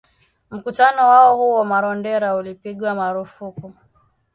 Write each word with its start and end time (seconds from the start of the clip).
Mkutano 0.51 1.09
wao 1.09 1.35
huko 1.37 1.65
Marondera 1.65 2.35
ulipigwa 2.35 2.95
marufuku 2.95 3.73